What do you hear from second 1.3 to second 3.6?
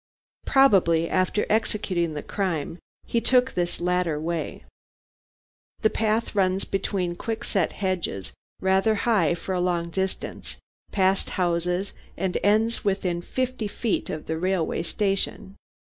executing the crime, he took